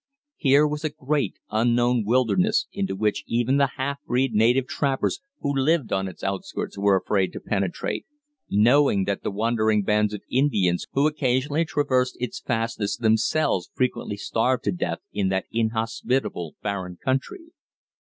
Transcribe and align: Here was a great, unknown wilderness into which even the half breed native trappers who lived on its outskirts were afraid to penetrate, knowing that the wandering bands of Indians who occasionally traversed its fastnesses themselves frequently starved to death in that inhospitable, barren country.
Here 0.37 0.65
was 0.67 0.83
a 0.83 0.89
great, 0.89 1.35
unknown 1.51 2.05
wilderness 2.07 2.65
into 2.73 2.95
which 2.95 3.23
even 3.27 3.57
the 3.57 3.73
half 3.77 4.03
breed 4.07 4.33
native 4.33 4.65
trappers 4.65 5.21
who 5.41 5.55
lived 5.55 5.93
on 5.93 6.07
its 6.07 6.23
outskirts 6.23 6.75
were 6.75 6.95
afraid 6.95 7.31
to 7.33 7.39
penetrate, 7.39 8.07
knowing 8.49 9.03
that 9.03 9.21
the 9.21 9.29
wandering 9.29 9.83
bands 9.83 10.15
of 10.15 10.23
Indians 10.27 10.87
who 10.93 11.05
occasionally 11.05 11.65
traversed 11.65 12.17
its 12.19 12.39
fastnesses 12.39 12.97
themselves 12.97 13.69
frequently 13.75 14.17
starved 14.17 14.63
to 14.63 14.71
death 14.71 15.01
in 15.13 15.29
that 15.29 15.45
inhospitable, 15.51 16.55
barren 16.63 16.97
country. 16.97 17.51